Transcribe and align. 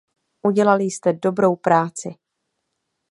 Udělali 0.41 0.83
jste 0.83 1.13
dobrou 1.13 1.55
práci! 1.55 2.15